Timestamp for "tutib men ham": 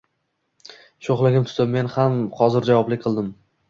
1.51-2.19